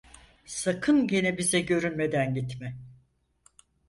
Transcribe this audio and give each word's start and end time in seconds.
Sakın 0.45 1.07
gene 1.07 1.37
bize 1.37 1.61
görünmeden 1.61 2.33
gitme… 2.33 2.75